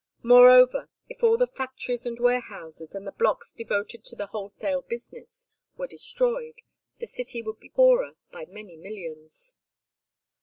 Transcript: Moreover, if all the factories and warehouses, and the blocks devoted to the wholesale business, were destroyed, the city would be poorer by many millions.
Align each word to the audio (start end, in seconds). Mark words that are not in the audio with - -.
Moreover, 0.23 0.89
if 1.09 1.21
all 1.23 1.37
the 1.37 1.45
factories 1.45 2.07
and 2.07 2.19
warehouses, 2.19 2.95
and 2.95 3.05
the 3.05 3.11
blocks 3.11 3.53
devoted 3.53 4.03
to 4.05 4.15
the 4.15 4.25
wholesale 4.25 4.81
business, 4.81 5.47
were 5.77 5.85
destroyed, 5.85 6.61
the 6.97 7.05
city 7.05 7.43
would 7.43 7.59
be 7.59 7.69
poorer 7.69 8.13
by 8.31 8.45
many 8.45 8.75
millions. 8.77 9.55